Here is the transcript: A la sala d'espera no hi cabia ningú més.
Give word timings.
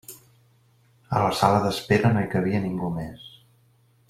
A 1.17 1.21
la 1.25 1.35
sala 1.41 1.61
d'espera 1.67 2.13
no 2.17 2.25
hi 2.25 2.33
cabia 2.35 2.65
ningú 2.67 2.91
més. 3.01 3.31